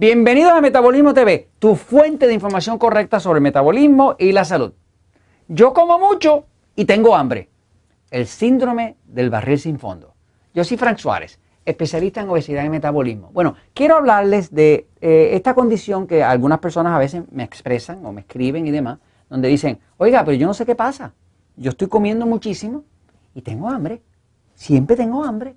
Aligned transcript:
Bienvenidos 0.00 0.52
a 0.52 0.62
Metabolismo 0.62 1.12
TV, 1.12 1.50
tu 1.58 1.76
fuente 1.76 2.26
de 2.26 2.32
información 2.32 2.78
correcta 2.78 3.20
sobre 3.20 3.36
el 3.36 3.42
metabolismo 3.42 4.16
y 4.18 4.32
la 4.32 4.46
salud. 4.46 4.72
Yo 5.46 5.74
como 5.74 5.98
mucho 5.98 6.46
y 6.74 6.86
tengo 6.86 7.14
hambre. 7.14 7.50
El 8.10 8.26
síndrome 8.26 8.96
del 9.04 9.28
barril 9.28 9.58
sin 9.58 9.78
fondo. 9.78 10.14
Yo 10.54 10.64
soy 10.64 10.78
Frank 10.78 10.96
Suárez, 10.96 11.38
especialista 11.66 12.22
en 12.22 12.30
obesidad 12.30 12.64
y 12.64 12.70
metabolismo. 12.70 13.28
Bueno, 13.34 13.56
quiero 13.74 13.96
hablarles 13.96 14.54
de 14.54 14.88
eh, 15.02 15.32
esta 15.34 15.52
condición 15.52 16.06
que 16.06 16.24
algunas 16.24 16.60
personas 16.60 16.94
a 16.94 16.98
veces 16.98 17.24
me 17.30 17.42
expresan 17.42 18.02
o 18.06 18.10
me 18.10 18.22
escriben 18.22 18.66
y 18.66 18.70
demás, 18.70 19.00
donde 19.28 19.48
dicen, 19.48 19.80
oiga, 19.98 20.24
pero 20.24 20.34
yo 20.34 20.46
no 20.46 20.54
sé 20.54 20.64
qué 20.64 20.74
pasa. 20.74 21.12
Yo 21.56 21.72
estoy 21.72 21.88
comiendo 21.88 22.24
muchísimo 22.24 22.84
y 23.34 23.42
tengo 23.42 23.68
hambre. 23.68 24.00
Siempre 24.54 24.96
tengo 24.96 25.22
hambre. 25.22 25.56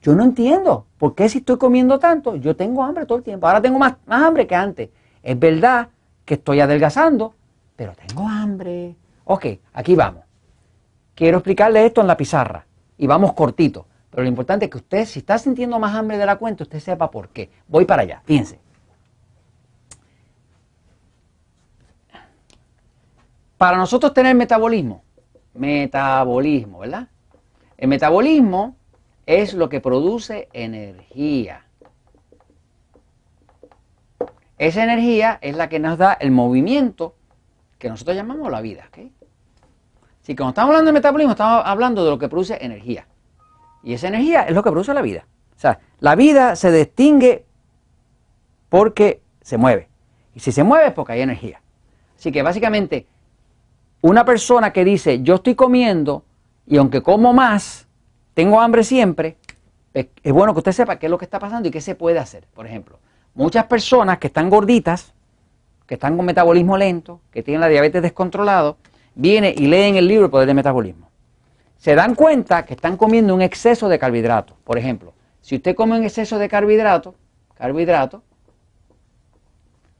Yo 0.00 0.14
no 0.14 0.22
entiendo 0.24 0.86
por 0.96 1.14
qué 1.14 1.28
si 1.28 1.38
estoy 1.38 1.58
comiendo 1.58 1.98
tanto, 1.98 2.36
yo 2.36 2.54
tengo 2.54 2.82
hambre 2.84 3.06
todo 3.06 3.18
el 3.18 3.24
tiempo. 3.24 3.46
Ahora 3.46 3.60
tengo 3.60 3.78
más, 3.78 3.94
hambre 4.06 4.46
que 4.46 4.54
antes. 4.54 4.90
Es 5.22 5.38
verdad 5.38 5.88
que 6.24 6.34
estoy 6.34 6.60
adelgazando, 6.60 7.34
pero 7.74 7.94
tengo 7.94 8.28
hambre. 8.28 8.96
Ok, 9.24 9.46
aquí 9.72 9.94
vamos. 9.94 10.24
Quiero 11.14 11.38
explicarle 11.38 11.84
esto 11.84 12.00
en 12.00 12.06
la 12.06 12.16
pizarra 12.16 12.64
y 12.96 13.06
vamos 13.06 13.32
cortito. 13.32 13.86
Pero 14.10 14.22
lo 14.22 14.28
importante 14.28 14.66
es 14.66 14.70
que 14.70 14.78
usted, 14.78 15.04
si 15.04 15.18
está 15.18 15.38
sintiendo 15.38 15.78
más 15.78 15.94
hambre 15.94 16.16
de 16.16 16.24
la 16.24 16.36
cuenta, 16.36 16.62
usted 16.62 16.80
sepa 16.80 17.10
por 17.10 17.28
qué. 17.28 17.50
Voy 17.66 17.84
para 17.84 18.02
allá, 18.02 18.22
fíjense. 18.24 18.60
Para 23.58 23.76
nosotros 23.76 24.14
tener 24.14 24.36
metabolismo, 24.36 25.02
metabolismo, 25.52 26.78
¿verdad? 26.78 27.08
El 27.76 27.88
metabolismo 27.88 28.77
es 29.28 29.52
lo 29.52 29.68
que 29.68 29.82
produce 29.82 30.48
energía. 30.54 31.66
Esa 34.56 34.82
energía 34.82 35.38
es 35.42 35.54
la 35.54 35.68
que 35.68 35.78
nos 35.78 35.98
da 35.98 36.14
el 36.14 36.30
movimiento 36.30 37.14
que 37.78 37.90
nosotros 37.90 38.16
llamamos 38.16 38.50
la 38.50 38.62
vida. 38.62 38.86
¿okay? 38.88 39.12
Si 40.22 40.34
cuando 40.34 40.52
estamos 40.52 40.70
hablando 40.70 40.88
de 40.88 40.92
metabolismo, 40.94 41.32
estamos 41.32 41.62
hablando 41.66 42.06
de 42.06 42.10
lo 42.10 42.18
que 42.18 42.30
produce 42.30 42.56
energía. 42.58 43.06
Y 43.82 43.92
esa 43.92 44.08
energía 44.08 44.44
es 44.44 44.54
lo 44.54 44.62
que 44.62 44.70
produce 44.70 44.94
la 44.94 45.02
vida. 45.02 45.26
O 45.54 45.60
sea, 45.60 45.78
la 46.00 46.14
vida 46.14 46.56
se 46.56 46.72
distingue 46.72 47.44
porque 48.70 49.20
se 49.42 49.58
mueve. 49.58 49.90
Y 50.34 50.40
si 50.40 50.52
se 50.52 50.64
mueve 50.64 50.86
es 50.86 50.92
porque 50.94 51.12
hay 51.12 51.20
energía. 51.20 51.60
Así 52.16 52.32
que 52.32 52.42
básicamente, 52.42 53.06
una 54.00 54.24
persona 54.24 54.72
que 54.72 54.86
dice, 54.86 55.22
yo 55.22 55.34
estoy 55.34 55.54
comiendo 55.54 56.24
y 56.66 56.78
aunque 56.78 57.02
como 57.02 57.34
más, 57.34 57.87
tengo 58.38 58.60
hambre 58.60 58.84
siempre, 58.84 59.36
es 59.92 60.32
bueno 60.32 60.52
que 60.54 60.58
usted 60.58 60.70
sepa 60.70 60.96
qué 60.96 61.06
es 61.06 61.10
lo 61.10 61.18
que 61.18 61.24
está 61.24 61.40
pasando 61.40 61.66
y 61.66 61.72
qué 61.72 61.80
se 61.80 61.96
puede 61.96 62.20
hacer. 62.20 62.46
Por 62.54 62.68
ejemplo, 62.68 63.00
muchas 63.34 63.64
personas 63.64 64.18
que 64.18 64.28
están 64.28 64.48
gorditas, 64.48 65.12
que 65.88 65.94
están 65.94 66.16
con 66.16 66.24
metabolismo 66.24 66.76
lento, 66.76 67.20
que 67.32 67.42
tienen 67.42 67.60
la 67.60 67.66
diabetes 67.66 68.00
descontrolado, 68.00 68.76
vienen 69.16 69.54
y 69.56 69.66
leen 69.66 69.96
el 69.96 70.06
libro 70.06 70.26
El 70.26 70.30
Poder 70.30 70.46
del 70.46 70.54
Metabolismo. 70.54 71.10
Se 71.78 71.96
dan 71.96 72.14
cuenta 72.14 72.64
que 72.64 72.74
están 72.74 72.96
comiendo 72.96 73.34
un 73.34 73.42
exceso 73.42 73.88
de 73.88 73.98
carbohidratos. 73.98 74.56
Por 74.62 74.78
ejemplo, 74.78 75.14
si 75.40 75.56
usted 75.56 75.74
come 75.74 75.98
un 75.98 76.04
exceso 76.04 76.38
de 76.38 76.48
carbohidratos, 76.48 77.16
carbohidratos, 77.56 78.22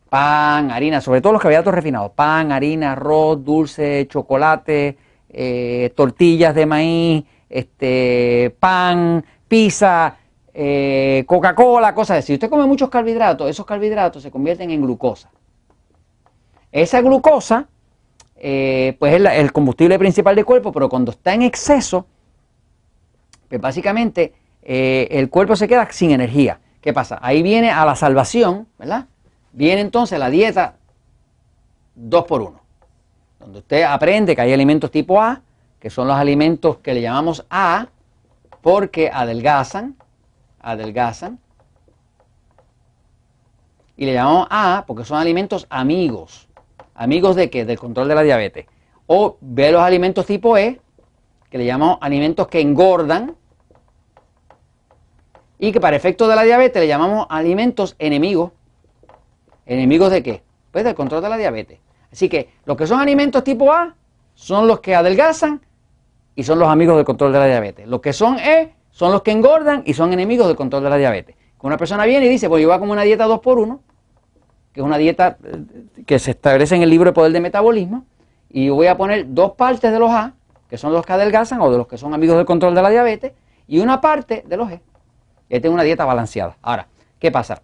pan, 0.09 0.71
harina, 0.71 1.01
sobre 1.01 1.21
todo 1.21 1.33
los 1.33 1.43
carbohidratos 1.43 1.75
refinados, 1.75 2.13
pan, 2.13 2.53
harina, 2.53 2.93
arroz, 2.93 3.45
dulce, 3.45 4.07
chocolate, 4.09 4.97
eh, 5.29 5.93
tortillas 5.97 6.55
de 6.55 6.67
maíz, 6.67 7.25
este, 7.49 8.55
pan, 8.59 9.25
pizza, 9.47 10.17
eh, 10.53 11.25
Coca-Cola, 11.27 11.95
cosas 11.95 12.19
así. 12.19 12.29
Si 12.29 12.35
usted 12.35 12.51
come 12.51 12.67
muchos 12.67 12.89
carbohidratos, 12.89 13.49
esos 13.49 13.65
carbohidratos 13.65 14.23
se 14.23 14.31
convierten 14.31 14.71
en 14.71 14.83
glucosa. 14.83 15.31
Esa 16.71 17.01
glucosa, 17.01 17.69
eh, 18.37 18.97
pues 18.99 19.15
es 19.15 19.21
el 19.21 19.53
combustible 19.53 19.99
principal 19.99 20.37
del 20.37 20.45
cuerpo, 20.45 20.73
pero 20.73 20.89
cuando 20.89 21.13
está 21.13 21.35
en 21.35 21.43
exceso, 21.43 22.07
pues 23.49 23.61
básicamente 23.61 24.35
eh, 24.63 25.09
el 25.11 25.31
cuerpo 25.31 25.57
se 25.57 25.67
queda 25.67 25.91
sin 25.91 26.11
energía. 26.11 26.61
¿Qué 26.81 26.93
pasa? 26.93 27.19
Ahí 27.23 27.43
viene 27.43 27.71
a 27.71 27.85
la 27.85 27.97
salvación, 27.97 28.69
¿verdad? 28.79 29.07
Viene 29.53 29.81
entonces 29.81 30.19
la 30.19 30.31
dieta 30.31 30.77
2 31.95 32.25
por 32.25 32.43
1 32.43 32.69
donde 33.39 33.61
usted 33.61 33.83
aprende 33.83 34.35
que 34.35 34.43
hay 34.43 34.53
alimentos 34.53 34.91
tipo 34.91 35.21
A, 35.21 35.41
que 35.81 35.91
son 35.91 36.09
los 36.09 36.17
alimentos 36.17 36.79
que 36.79 36.95
le 36.95 37.01
llamamos 37.01 37.47
A, 37.51 37.89
porque 38.63 39.11
adelgazan, 39.13 39.97
adelgazan. 40.61 41.39
Y 43.97 44.07
le 44.07 44.13
llamamos 44.13 44.47
A 44.51 44.85
porque 44.87 45.05
son 45.05 45.19
alimentos 45.19 45.67
amigos. 45.71 46.49
¿Amigos 46.95 47.37
de 47.37 47.51
qué? 47.51 47.65
Del 47.65 47.79
control 47.79 48.09
de 48.09 48.15
la 48.15 48.23
diabetes. 48.23 48.67
O 49.07 49.39
ve 49.41 49.73
los 49.73 49.81
alimentos 49.81 50.27
tipo 50.27 50.57
E, 50.57 50.81
que 51.51 51.59
le 51.59 51.65
llamamos 51.65 51.99
alimentos 52.01 52.49
que 52.49 52.61
engordan. 52.61 53.37
Y 55.59 55.73
que 55.73 55.81
para 55.81 55.97
efecto 55.97 56.29
de 56.29 56.37
la 56.37 56.43
diabetes 56.43 56.81
le 56.81 56.89
llamamos 56.89 57.27
alimentos 57.31 57.97
enemigos. 57.99 58.53
¿Enemigos 59.67 60.11
de 60.11 60.23
qué? 60.23 60.43
Pues 60.71 60.85
del 60.85 60.95
control 60.95 61.23
de 61.23 61.29
la 61.29 61.37
diabetes. 61.37 61.79
Así 62.13 62.29
que 62.29 62.51
los 62.65 62.77
que 62.77 62.87
son 62.87 63.01
alimentos 63.01 63.45
tipo 63.45 63.73
A 63.73 63.95
son 64.35 64.67
los 64.67 64.81
que 64.81 64.95
adelgazan 64.95 65.61
y 66.39 66.45
son 66.45 66.61
los 66.61 66.69
amigos 66.69 66.95
del 66.95 67.05
control 67.05 67.33
de 67.33 67.41
la 67.41 67.47
diabetes. 67.47 67.89
Los 67.89 68.01
que 68.01 68.13
son 68.13 68.39
E 68.39 68.73
son 68.93 69.11
los 69.11 69.23
que 69.23 69.33
engordan 69.33 69.83
y 69.85 69.95
son 69.95 70.13
enemigos 70.13 70.47
del 70.47 70.55
control 70.55 70.85
de 70.85 70.91
la 70.91 70.97
diabetes. 70.97 71.35
Una 71.63 71.77
persona 71.77 72.05
viene 72.05 72.27
y 72.27 72.29
dice, 72.29 72.49
pues 72.49 72.63
yo 72.63 72.69
voy 72.69 72.77
a 72.77 72.79
comer 72.79 72.93
una 72.93 73.03
dieta 73.03 73.25
2 73.25 73.41
por 73.41 73.59
1 73.59 73.81
que 74.73 74.81
es 74.81 74.87
una 74.87 74.99
dieta 74.99 75.37
eh, 75.43 76.05
que 76.07 76.21
se 76.21 76.31
establece 76.31 76.77
en 76.77 76.83
el 76.83 76.91
libro 76.91 77.11
de 77.11 77.13
poder 77.13 77.33
de 77.33 77.41
metabolismo, 77.41 78.05
y 78.49 78.67
yo 78.67 78.77
voy 78.77 78.87
a 78.87 78.97
poner 78.97 79.35
dos 79.35 79.55
partes 79.55 79.91
de 79.91 79.99
los 79.99 80.13
A, 80.13 80.35
que 80.71 80.79
son 80.79 80.93
los 80.93 81.05
que 81.05 81.13
adelgazan 81.13 81.61
o 81.61 81.73
de 81.73 81.79
los 81.79 81.89
que 81.89 81.99
son 81.99 82.15
amigos 82.15 82.37
del 82.37 82.47
control 82.47 82.77
de 82.77 82.83
la 82.83 82.91
diabetes, 82.91 83.33
y 83.67 83.81
una 83.81 84.01
parte 84.01 84.45
de 84.47 84.57
los 84.57 84.71
E. 84.71 84.81
Y 85.49 85.59
tengo 85.59 85.75
una 85.75 85.83
dieta 85.83 86.05
balanceada. 86.05 86.57
Ahora, 86.63 86.87
¿qué 87.19 87.33
pasa? 87.33 87.63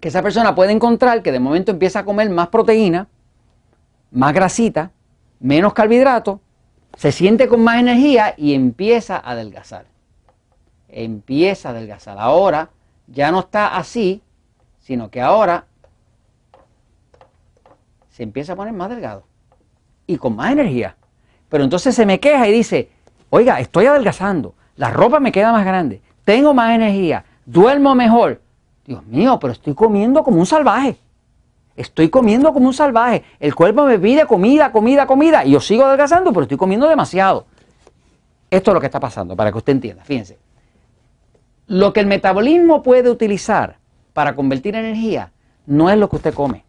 Que 0.00 0.08
esa 0.08 0.22
persona 0.22 0.56
puede 0.56 0.72
encontrar 0.72 1.22
que 1.22 1.30
de 1.30 1.38
momento 1.38 1.70
empieza 1.70 2.00
a 2.00 2.04
comer 2.04 2.28
más 2.30 2.48
proteína, 2.48 3.06
más 4.10 4.34
grasita, 4.34 4.90
menos 5.38 5.72
carbohidratos, 5.72 6.40
se 6.96 7.12
siente 7.12 7.46
con 7.46 7.62
más 7.62 7.78
energía 7.78 8.34
y 8.36 8.54
empieza 8.54 9.16
a 9.16 9.32
adelgazar. 9.32 9.86
Empieza 10.88 11.68
a 11.68 11.72
adelgazar. 11.72 12.16
Ahora 12.18 12.70
ya 13.06 13.30
no 13.30 13.40
está 13.40 13.76
así, 13.76 14.22
sino 14.80 15.10
que 15.10 15.20
ahora 15.20 15.66
se 18.10 18.22
empieza 18.22 18.54
a 18.54 18.56
poner 18.56 18.72
más 18.72 18.88
delgado 18.88 19.24
y 20.06 20.16
con 20.16 20.34
más 20.36 20.52
energía. 20.52 20.96
Pero 21.48 21.64
entonces 21.64 21.94
se 21.94 22.06
me 22.06 22.18
queja 22.18 22.48
y 22.48 22.52
dice, 22.52 22.90
oiga, 23.30 23.60
estoy 23.60 23.86
adelgazando, 23.86 24.54
la 24.76 24.90
ropa 24.90 25.20
me 25.20 25.32
queda 25.32 25.52
más 25.52 25.64
grande, 25.64 26.00
tengo 26.24 26.54
más 26.54 26.74
energía, 26.74 27.24
duermo 27.44 27.94
mejor. 27.94 28.40
Dios 28.86 29.04
mío, 29.06 29.38
pero 29.40 29.52
estoy 29.52 29.74
comiendo 29.74 30.22
como 30.22 30.38
un 30.38 30.46
salvaje. 30.46 30.96
Estoy 31.76 32.08
comiendo 32.08 32.52
como 32.52 32.66
un 32.66 32.74
salvaje. 32.74 33.22
El 33.38 33.54
cuerpo 33.54 33.84
me 33.84 33.98
pide 33.98 34.26
comida, 34.26 34.72
comida, 34.72 35.06
comida. 35.06 35.44
Y 35.44 35.52
yo 35.52 35.60
sigo 35.60 35.84
adelgazando, 35.84 36.32
pero 36.32 36.42
estoy 36.42 36.56
comiendo 36.56 36.88
demasiado. 36.88 37.46
Esto 38.50 38.70
es 38.70 38.74
lo 38.74 38.80
que 38.80 38.86
está 38.86 38.98
pasando, 38.98 39.36
para 39.36 39.52
que 39.52 39.58
usted 39.58 39.72
entienda. 39.72 40.02
Fíjense. 40.04 40.38
Lo 41.66 41.92
que 41.92 42.00
el 42.00 42.06
metabolismo 42.06 42.82
puede 42.82 43.10
utilizar 43.10 43.78
para 44.12 44.34
convertir 44.34 44.74
energía 44.74 45.32
no 45.66 45.90
es 45.90 45.98
lo 45.98 46.08
que 46.08 46.16
usted 46.16 46.32
come, 46.32 46.64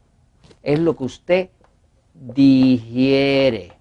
es 0.64 0.80
lo 0.80 0.98
que 0.98 1.04
usted 1.04 1.50
digiere. 2.14 3.74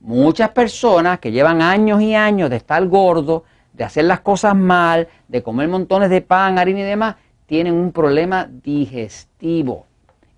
Muchas 0.00 0.50
personas 0.50 1.20
que 1.20 1.30
llevan 1.30 1.60
años 1.60 2.00
y 2.00 2.14
años 2.14 2.48
de 2.48 2.56
estar 2.56 2.84
gordo, 2.86 3.44
de 3.74 3.84
hacer 3.84 4.06
las 4.06 4.20
cosas 4.20 4.56
mal, 4.56 5.08
de 5.28 5.42
comer 5.42 5.68
montones 5.68 6.08
de 6.08 6.22
pan, 6.22 6.58
harina 6.58 6.80
y 6.80 6.84
demás, 6.84 7.16
tienen 7.44 7.74
un 7.74 7.92
problema 7.92 8.48
digestivo 8.50 9.85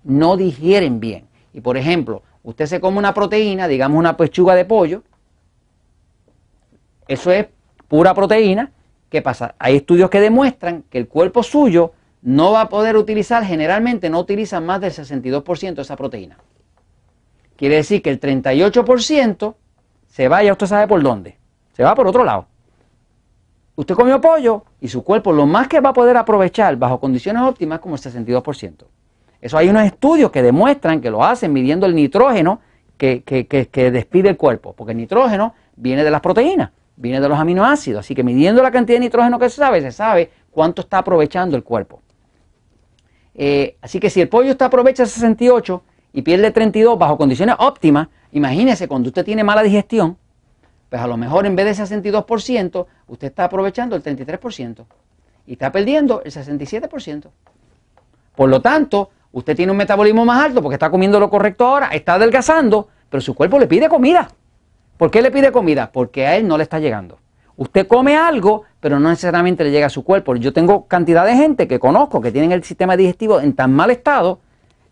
no 0.08 0.37
digieren 0.37 0.99
bien. 0.99 1.28
Y 1.52 1.60
por 1.60 1.76
ejemplo, 1.76 2.22
usted 2.43 2.66
se 2.66 2.81
come 2.81 2.99
una 2.99 3.14
proteína, 3.14 3.69
digamos 3.69 3.99
una 3.99 4.16
pechuga 4.16 4.55
de 4.55 4.64
pollo, 4.64 5.02
eso 7.06 7.31
es 7.31 7.46
pura 7.87 8.14
proteína. 8.14 8.72
¿Qué 9.10 9.22
pasa? 9.22 9.55
Hay 9.58 9.76
estudios 9.76 10.10
que 10.10 10.20
demuestran 10.20 10.82
que 10.90 10.99
el 10.99 11.08
cuerpo 11.08 11.43
suyo 11.43 11.93
no 12.22 12.52
va 12.52 12.62
a 12.62 12.69
poder 12.69 12.96
utilizar, 12.96 13.44
generalmente 13.44 14.10
no 14.10 14.19
utiliza 14.20 14.60
más 14.60 14.81
del 14.81 14.93
62% 14.93 15.75
de 15.75 15.82
esa 15.82 15.96
proteína. 15.96 16.38
Quiere 17.56 17.76
decir 17.76 18.02
que 18.02 18.11
el 18.11 18.20
38% 18.20 19.54
se 20.06 20.28
vaya, 20.28 20.52
usted 20.52 20.66
sabe 20.66 20.88
por 20.88 21.02
dónde, 21.02 21.38
se 21.72 21.82
va 21.82 21.94
por 21.94 22.06
otro 22.06 22.25
lado. 22.25 22.46
Usted 23.76 23.94
comió 23.94 24.20
pollo 24.20 24.64
y 24.81 24.88
su 24.88 25.04
cuerpo 25.04 25.32
lo 25.32 25.46
más 25.46 25.69
que 25.69 25.81
va 25.81 25.90
a 25.90 25.94
poder 25.94 26.16
aprovechar 26.16 26.76
bajo 26.76 26.99
condiciones 26.99 27.43
óptimas 27.43 27.81
como 27.81 27.94
el 27.94 28.00
62%. 28.00 28.84
Eso 29.40 29.56
hay 29.56 29.69
unos 29.69 29.85
estudios 29.85 30.31
que 30.31 30.43
demuestran 30.43 31.00
que 31.00 31.11
lo 31.11 31.25
hacen 31.25 31.52
midiendo 31.52 31.87
el 31.87 31.94
nitrógeno 31.94 32.61
que, 32.96 33.90
despide 33.93 34.29
el 34.31 34.37
cuerpo, 34.37 34.75
porque 34.76 34.93
el 34.93 34.99
nitrógeno 34.99 35.55
viene 35.76 36.02
de 36.02 36.11
las 36.11 36.20
proteínas, 36.20 36.70
viene 36.96 37.20
de 37.20 37.29
los 37.29 37.38
aminoácidos, 37.38 38.00
así 38.00 38.14
que 38.14 38.25
midiendo 38.25 38.62
la 38.62 38.73
cantidad 38.73 38.96
de 38.96 39.05
nitrógeno 39.05 39.38
que 39.38 39.49
se 39.49 39.56
sabe, 39.56 39.81
se 39.81 39.93
sabe 39.93 40.31
cuánto 40.50 40.82
está 40.82 40.99
aprovechando 40.99 41.56
el 41.56 41.62
cuerpo. 41.62 42.02
Eh, 43.35 43.76
así 43.81 44.00
que 44.00 44.11
si 44.11 44.20
el 44.20 44.29
pollo 44.29 44.50
usted 44.50 44.67
aprovecha 44.67 45.06
68 45.06 45.82
y 46.12 46.23
pierde 46.23 46.50
32 46.50 46.99
bajo 46.99 47.17
condiciones 47.17 47.55
óptimas, 47.61 48.08
imagínese 48.32 48.88
cuando 48.88 49.08
usted 49.08 49.25
tiene 49.25 49.44
mala 49.44 49.62
digestión, 49.62 50.19
pues 50.90 51.00
a 51.00 51.06
lo 51.06 51.17
mejor 51.17 51.46
en 51.46 51.55
vez 51.55 51.79
de 51.79 51.85
62%, 51.85 52.87
usted 53.06 53.29
está 53.29 53.44
aprovechando 53.44 53.94
el 53.94 54.02
33% 54.02 54.85
y 55.46 55.52
está 55.52 55.70
perdiendo 55.70 56.23
el 56.25 56.32
67%. 56.32 57.29
Por 58.35 58.49
lo 58.49 58.61
tanto, 58.61 59.11
usted 59.32 59.56
tiene 59.56 59.72
un 59.72 59.78
metabolismo 59.78 60.25
más 60.25 60.44
alto 60.44 60.62
porque 60.62 60.75
está 60.75 60.90
comiendo 60.90 61.20
lo 61.20 61.30
correcto 61.30 61.66
ahora, 61.66 61.88
está 61.88 62.14
adelgazando, 62.14 62.88
pero 63.08 63.20
su 63.20 63.34
cuerpo 63.34 63.58
le 63.58 63.66
pide 63.66 63.88
comida. 63.88 64.28
¿Por 64.96 65.10
qué 65.10 65.22
le 65.22 65.30
pide 65.30 65.52
comida? 65.52 65.90
Porque 65.92 66.26
a 66.26 66.36
él 66.36 66.46
no 66.46 66.56
le 66.56 66.64
está 66.64 66.78
llegando. 66.78 67.19
Usted 67.56 67.86
come 67.86 68.16
algo, 68.16 68.64
pero 68.80 69.00
no 69.00 69.08
necesariamente 69.08 69.64
le 69.64 69.70
llega 69.70 69.86
a 69.86 69.90
su 69.90 70.04
cuerpo. 70.04 70.36
Yo 70.36 70.52
tengo 70.52 70.86
cantidad 70.86 71.25
de 71.25 71.34
gente 71.34 71.66
que 71.66 71.78
conozco 71.78 72.20
que 72.20 72.30
tienen 72.30 72.52
el 72.52 72.62
sistema 72.62 72.96
digestivo 72.96 73.40
en 73.40 73.54
tan 73.54 73.72
mal 73.72 73.90
estado, 73.90 74.38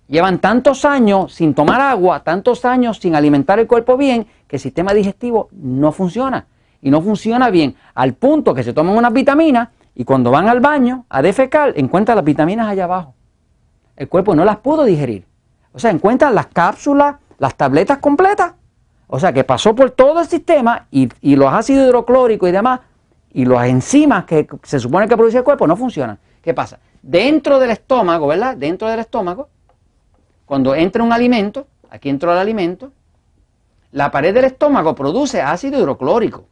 llevan 0.08 0.40
tantos 0.40 0.84
años 0.84 1.32
sin 1.32 1.54
tomar 1.54 1.80
agua, 1.80 2.24
tantos 2.24 2.64
años 2.64 2.98
sin 2.98 3.14
alimentar 3.14 3.58
el 3.58 3.66
cuerpo 3.66 3.96
bien, 3.96 4.26
que 4.48 4.56
el 4.56 4.60
sistema 4.60 4.94
digestivo 4.94 5.48
no 5.52 5.92
funciona. 5.92 6.46
Y 6.82 6.90
no 6.90 7.00
funciona 7.00 7.50
bien, 7.50 7.76
al 7.94 8.14
punto 8.14 8.54
que 8.54 8.62
se 8.62 8.72
toman 8.72 8.96
unas 8.96 9.12
vitaminas 9.12 9.68
y 9.94 10.04
cuando 10.04 10.30
van 10.30 10.48
al 10.48 10.60
baño 10.60 11.06
a 11.08 11.22
defecar, 11.22 11.72
encuentran 11.76 12.16
las 12.16 12.24
vitaminas 12.24 12.68
allá 12.68 12.84
abajo. 12.84 13.14
El 13.96 14.08
cuerpo 14.08 14.34
no 14.34 14.44
las 14.44 14.58
pudo 14.58 14.84
digerir. 14.84 15.26
O 15.72 15.78
sea, 15.78 15.90
encuentran 15.90 16.34
las 16.34 16.46
cápsulas, 16.46 17.16
las 17.38 17.54
tabletas 17.56 17.98
completas. 17.98 18.54
O 19.08 19.18
sea, 19.18 19.32
que 19.32 19.44
pasó 19.44 19.74
por 19.74 19.90
todo 19.90 20.20
el 20.20 20.26
sistema 20.26 20.86
y, 20.90 21.08
los 21.36 21.52
ácidos 21.52 21.86
hidroclóricos 21.86 22.48
y 22.48 22.52
demás, 22.52 22.80
y 23.32 23.44
las 23.44 23.68
enzimas 23.68 24.24
que 24.24 24.46
se 24.62 24.80
supone 24.80 25.06
que 25.06 25.16
produce 25.16 25.38
el 25.38 25.44
cuerpo 25.44 25.66
no 25.66 25.76
funcionan. 25.76 26.18
¿Qué 26.42 26.54
pasa? 26.54 26.78
Dentro 27.02 27.58
del 27.58 27.70
estómago, 27.70 28.26
¿verdad? 28.26 28.56
Dentro 28.56 28.88
del 28.88 29.00
estómago, 29.00 29.48
cuando 30.44 30.74
entra 30.74 31.02
un 31.02 31.12
alimento, 31.12 31.66
aquí 31.90 32.08
entra 32.08 32.32
el 32.32 32.38
alimento, 32.38 32.92
la 33.92 34.10
pared 34.10 34.34
del 34.34 34.44
estómago 34.44 34.94
produce 34.94 35.40
ácido 35.40 35.78
hidroclórico. 35.78 36.46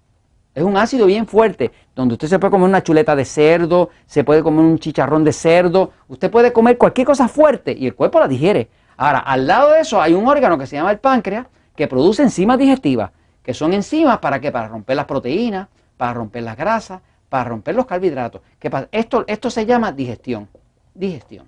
Es 0.55 0.63
un 0.63 0.77
ácido 0.77 1.07
bien 1.07 1.27
fuerte, 1.27 1.73
donde 1.97 2.15
usted 2.15 2.29
se 2.29 2.39
puede 2.39 2.53
comer 2.53 2.69
una 2.69 2.83
chuleta 2.83 3.17
de 3.17 3.25
cerdo, 3.25 3.91
se 4.07 4.23
puede 4.23 4.43
comer 4.43 4.65
un 4.65 4.79
chicharrón 4.79 5.25
de 5.25 5.33
cerdo, 5.33 5.91
usted 6.07 6.31
puede 6.31 6.53
comer 6.53 6.79
cualquier 6.79 7.09
cosa 7.09 7.27
fuerte 7.27 7.75
y 7.77 7.87
el 7.87 7.95
cuerpo 7.95 8.21
la 8.21 8.29
digiere. 8.29 8.69
Ahora, 8.97 9.19
al 9.19 9.49
lado 9.49 9.71
de 9.71 9.81
eso 9.81 10.01
hay 10.01 10.15
un 10.15 10.29
órgano 10.29 10.57
que 10.57 10.67
se 10.67 10.77
llama 10.77 10.93
el 10.93 11.01
páncreas 11.01 11.47
que 11.75 11.89
produce 11.89 12.23
enzimas 12.23 12.57
digestivas, 12.57 13.11
que 13.43 13.53
son 13.53 13.73
enzimas 13.73 14.19
para 14.19 14.41
qué? 14.41 14.53
Para 14.53 14.69
romper 14.69 14.95
las 14.95 15.07
proteínas, 15.07 15.67
para 15.97 16.15
romper 16.15 16.45
las 16.45 16.57
grasas, 16.57 17.01
para 17.29 17.45
romper 17.45 17.75
los 17.75 17.87
carbohidratos. 17.87 18.41
¿Qué? 18.61 18.71
Esto, 18.93 19.25
esto 19.27 19.51
se 19.51 19.67
llama 19.67 19.91
digestión. 19.91 20.49
Digestión. 20.95 21.47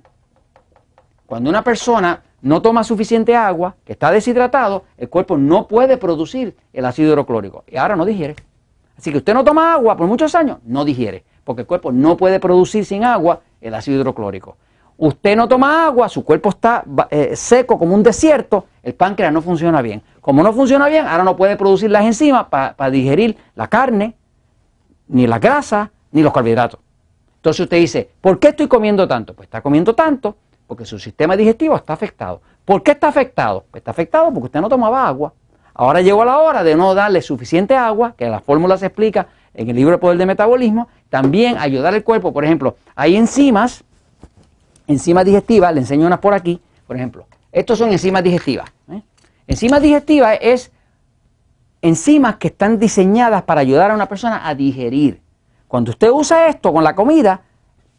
Cuando 1.26 1.49
una 1.49 1.62
persona 1.62 2.25
no 2.43 2.61
toma 2.61 2.82
suficiente 2.82 3.37
agua, 3.37 3.76
que 3.85 3.93
está 3.93 4.11
deshidratado, 4.11 4.85
el 4.99 5.09
cuerpo 5.09 5.37
no 5.38 5.69
puede 5.69 5.97
producir 5.97 6.56
el 6.73 6.85
ácido 6.85 7.11
hidroclórico 7.11 7.62
y 7.69 7.76
ahora 7.76 7.94
no 7.94 8.05
digiere. 8.05 8.35
Así 8.97 9.11
que 9.11 9.19
usted 9.19 9.35
no 9.35 9.45
toma 9.45 9.75
agua 9.75 9.97
por 9.97 10.07
muchos 10.07 10.35
años, 10.35 10.59
no 10.65 10.85
digiere, 10.85 11.25
porque 11.45 11.63
el 11.63 11.67
cuerpo 11.67 11.93
no 11.93 12.17
puede 12.17 12.41
producir 12.41 12.85
sin 12.85 13.05
agua 13.05 13.41
el 13.61 13.75
ácido 13.75 14.01
hidroclórico. 14.01 14.57
Usted 14.99 15.37
no 15.37 15.47
toma 15.47 15.87
agua, 15.87 16.09
su 16.09 16.25
cuerpo 16.25 16.49
está 16.49 16.83
eh, 17.11 17.37
seco 17.37 17.79
como 17.79 17.95
un 17.95 18.03
desierto, 18.03 18.65
el 18.83 18.95
páncreas 18.95 19.33
no 19.33 19.43
funciona 19.43 19.83
bien. 19.83 20.03
Como 20.23 20.43
no 20.43 20.53
funciona 20.55 20.89
bien, 20.89 21.07
ahora 21.07 21.23
no 21.23 21.37
puede 21.37 21.57
producir 21.57 21.91
las 21.91 22.05
enzimas 22.05 22.47
para 22.47 22.91
digerir 22.91 23.37
la 23.55 23.69
carne, 23.69 24.17
ni 25.09 25.27
la 25.27 25.39
grasa, 25.39 25.91
ni 26.13 26.23
los 26.23 26.33
carbohidratos. 26.33 26.81
Entonces 27.37 27.61
usted 27.61 27.77
dice, 27.77 28.11
¿por 28.21 28.39
qué 28.39 28.49
estoy 28.49 28.67
comiendo 28.67 29.07
tanto? 29.07 29.35
Pues 29.35 29.47
está 29.47 29.61
comiendo 29.61 29.95
tanto 29.95 30.37
porque 30.67 30.85
su 30.85 30.99
sistema 30.99 31.37
digestivo 31.37 31.77
está 31.77 31.93
afectado. 31.93 32.41
¿Por 32.65 32.83
qué 32.83 32.93
está 32.93 33.09
afectado? 33.09 33.65
Pues 33.71 33.83
está 33.83 33.91
afectado 33.93 34.33
porque 34.33 34.47
usted 34.47 34.61
no 34.61 34.69
tomaba 34.69 35.07
agua. 35.07 35.33
Ahora 35.78 36.00
llegó 36.00 36.25
la 36.25 36.38
hora 36.38 36.64
de 36.64 36.75
no 36.75 36.94
darle 36.94 37.20
suficiente 37.20 37.76
agua, 37.76 38.14
que 38.17 38.31
la 38.31 38.40
fórmula 38.40 38.78
se 38.78 38.87
explica 38.87 39.26
en 39.52 39.69
el 39.69 39.76
libro 39.76 39.93
de 39.93 39.99
Poder 39.99 40.17
de 40.17 40.25
Metabolismo. 40.25 40.88
También 41.11 41.58
ayudar 41.58 41.93
al 41.93 42.02
cuerpo, 42.02 42.32
por 42.32 42.46
ejemplo, 42.46 42.76
hay 42.94 43.14
enzimas, 43.14 43.84
enzimas 44.87 45.26
digestivas, 45.26 45.75
le 45.75 45.81
enseño 45.81 46.06
unas 46.06 46.20
por 46.20 46.32
aquí, 46.32 46.58
por 46.87 46.96
ejemplo. 46.96 47.26
Estos 47.52 47.78
son 47.78 47.93
enzimas 47.93 48.25
digestivas. 48.25 48.73
¿eh? 48.90 49.02
Enzimas 49.46 49.82
digestivas 49.82 50.38
es 50.40 50.73
enzimas 51.82 52.37
que 52.37 52.49
están 52.49 52.78
diseñadas 52.78 53.43
para 53.43 53.61
ayudar 53.61 53.90
a 53.90 53.94
una 53.94 54.06
persona 54.06 54.49
a 54.49 54.55
digerir. 54.55 55.20
Cuando 55.69 55.90
usted 55.90 56.08
usa 56.11 56.49
esto 56.49 56.73
con 56.73 56.84
la 56.84 56.94
comida, 56.94 57.43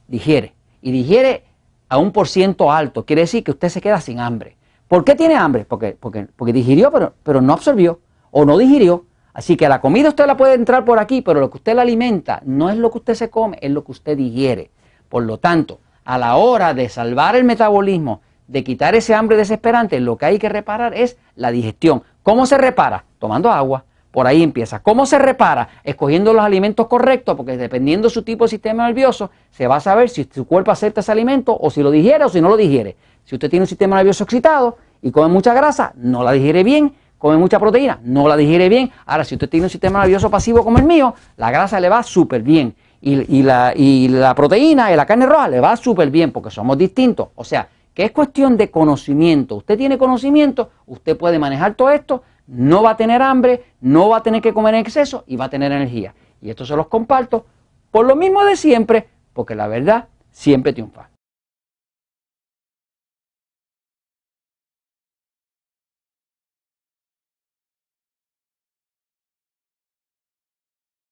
digiere. 0.08 0.56
Y 0.82 0.92
digiere 0.92 1.44
a 1.90 2.00
un 2.00 2.12
por 2.12 2.28
ciento 2.28 2.72
alto. 2.72 3.06
Quiere 3.06 3.22
decir 3.22 3.44
que 3.44 3.52
usted 3.52 3.70
se 3.70 3.82
queda 3.82 4.02
sin 4.02 4.20
hambre. 4.20 4.57
¿Por 4.88 5.04
qué 5.04 5.16
tiene 5.16 5.36
hambre? 5.36 5.66
Porque, 5.66 5.98
porque, 6.00 6.28
porque 6.36 6.54
digirió, 6.54 6.92
pero, 6.92 7.14
pero 7.24 7.42
no 7.42 7.54
absorbió 7.54 8.00
o 8.32 8.46
no 8.46 8.58
digirió. 8.58 9.06
Así 9.34 9.56
que 9.56 9.70
la 9.70 9.82
comida 9.82 10.10
usted 10.10 10.26
la 10.26 10.38
puede 10.38 10.56
entrar 10.56 10.86
por 10.86 10.98
aquí, 10.98 11.22
pero 11.22 11.40
lo 11.40 11.50
que 11.50 11.58
usted 11.58 11.76
la 11.76 11.84
alimenta 11.84 12.42
no 12.46 12.70
es 12.70 12.78
lo 12.78 12.90
que 12.92 13.00
usted 13.00 13.14
se 13.14 13.30
come, 13.30 13.60
es 13.62 13.70
lo 13.72 13.84
que 13.84 13.92
usted 13.92 14.18
digiere. 14.18 14.72
Por 15.10 15.24
lo 15.24 15.38
tanto, 15.38 15.80
a 16.06 16.18
la 16.18 16.38
hora 16.38 16.74
de 16.74 16.90
salvar 16.90 17.36
el 17.36 17.44
metabolismo, 17.44 18.22
de 18.48 18.64
quitar 18.64 18.96
ese 18.96 19.14
hambre 19.14 19.38
desesperante, 19.38 20.00
lo 20.00 20.18
que 20.18 20.26
hay 20.26 20.40
que 20.40 20.50
reparar 20.50 20.94
es 20.94 21.18
la 21.36 21.52
digestión. 21.52 22.02
¿Cómo 22.24 22.46
se 22.46 22.58
repara? 22.58 23.04
Tomando 23.20 23.52
agua. 23.52 23.84
Por 24.18 24.26
ahí 24.26 24.42
empieza. 24.42 24.80
¿Cómo 24.80 25.06
se 25.06 25.20
repara? 25.20 25.70
Escogiendo 25.84 26.34
los 26.34 26.44
alimentos 26.44 26.88
correctos, 26.88 27.36
porque 27.36 27.56
dependiendo 27.56 28.08
de 28.08 28.12
su 28.16 28.24
tipo 28.24 28.46
de 28.46 28.50
sistema 28.50 28.88
nervioso, 28.88 29.30
se 29.52 29.68
va 29.68 29.76
a 29.76 29.80
saber 29.80 30.10
si 30.10 30.28
su 30.34 30.48
cuerpo 30.48 30.72
acepta 30.72 31.02
ese 31.02 31.12
alimento 31.12 31.56
o 31.56 31.70
si 31.70 31.84
lo 31.84 31.92
digiere 31.92 32.26
o 32.26 32.30
si 32.30 32.42
no 32.42 32.50
lo 32.50 32.58
digiere. 32.58 32.96
Si 33.26 33.36
usted 33.36 33.48
tiene 33.48 33.66
un 33.66 33.68
sistema 33.68 33.96
nervioso 33.96 34.24
excitado 34.24 34.80
y 35.04 35.12
come 35.12 35.28
mucha 35.28 35.54
grasa, 35.54 35.94
no 35.98 36.24
la 36.24 36.32
digiere 36.32 36.64
bien, 36.64 36.96
come 37.20 37.38
mucha 37.38 37.60
proteína, 37.60 38.00
no 38.02 38.28
la 38.28 38.36
digiere 38.36 38.70
bien. 38.70 38.92
Ahora, 39.06 39.24
si 39.24 39.36
usted 39.36 39.50
tiene 39.50 39.68
un 39.68 39.70
sistema 39.70 40.00
nervioso 40.00 40.32
pasivo 40.32 40.64
como 40.64 40.80
el 40.80 40.86
mío, 40.86 41.14
la 41.36 41.52
grasa 41.52 41.80
le 41.80 41.88
va 41.88 42.02
súper 42.02 42.42
bien. 42.42 42.74
Y, 43.00 43.44
la, 43.44 43.74
y 43.76 44.08
la 44.08 44.34
proteína 44.34 44.92
y 44.92 44.96
la 44.96 45.06
carne 45.06 45.28
roja 45.28 45.48
le 45.48 45.60
va 45.60 45.78
súper 45.78 46.10
bien 46.10 46.32
porque 46.32 46.50
somos 46.50 46.76
distintos. 46.76 47.28
O 47.36 47.44
sea, 47.44 47.68
que 47.94 48.04
es 48.04 48.12
cuestión 48.12 48.58
de 48.58 48.72
conocimiento. 48.72 49.58
Usted 49.58 49.78
tiene 49.78 50.00
conocimiento, 50.00 50.72
usted 50.88 51.16
puede 51.16 51.38
manejar 51.38 51.76
todo 51.76 51.92
esto, 51.92 52.24
no 52.48 52.82
va 52.82 52.92
a 52.92 52.98
tener 52.98 53.22
hambre, 53.22 53.66
no 53.82 54.10
va 54.10 54.18
a 54.18 54.24
tener 54.24 54.42
que 54.42 54.54
comer 54.54 54.74
en 54.76 54.82
exceso 54.82 55.24
y 55.28 55.36
va 55.36 55.46
a 55.46 55.50
tener 55.50 55.72
energía. 55.72 56.16
Y 56.42 56.50
esto 56.50 56.66
se 56.66 56.76
los 56.76 56.88
comparto 56.88 57.46
por 57.92 58.06
lo 58.06 58.16
mismo 58.16 58.44
de 58.44 58.56
siempre, 58.56 59.08
porque 59.34 59.56
la 59.56 59.68
verdad 59.68 60.08
siempre 60.32 60.74
triunfa. 60.74 61.10